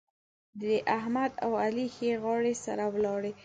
[0.61, 0.63] د
[0.97, 3.31] احمد او علي ښې غاړې سره ولاړې.